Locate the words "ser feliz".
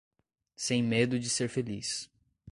1.29-2.09